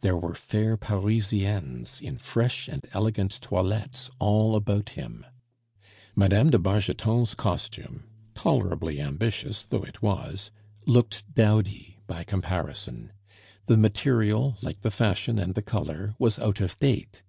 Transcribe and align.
There 0.00 0.16
were 0.16 0.34
fair 0.34 0.76
Parisiennes 0.76 2.00
in 2.00 2.18
fresh 2.18 2.66
and 2.66 2.84
elegant 2.92 3.40
toilettes 3.40 4.10
all 4.18 4.56
about 4.56 4.88
him; 4.98 5.24
Mme. 6.16 6.48
de 6.50 6.58
Bargeton's 6.58 7.32
costume, 7.36 8.02
tolerably 8.34 9.00
ambitious 9.00 9.62
though 9.62 9.84
it 9.84 10.02
was, 10.02 10.50
looked 10.84 11.32
dowdy 11.32 11.98
by 12.08 12.24
comparison; 12.24 13.12
the 13.66 13.76
material, 13.76 14.58
like 14.62 14.80
the 14.80 14.90
fashion 14.90 15.38
and 15.38 15.54
the 15.54 15.62
color, 15.62 16.16
was 16.18 16.40
out 16.40 16.60
of 16.60 16.76
date. 16.80 17.22